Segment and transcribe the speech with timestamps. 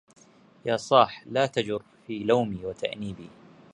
[0.65, 3.29] يا صاح لا تجر في لومي وتأنيبي